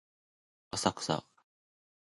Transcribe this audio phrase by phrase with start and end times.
[0.73, 1.27] 浅草